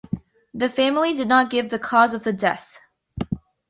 The 0.51 0.67
family 0.67 1.13
did 1.13 1.27
not 1.27 1.51
give 1.51 1.69
the 1.69 1.77
cause 1.77 2.15
of 2.15 2.23
the 2.23 2.33
death. 2.33 2.79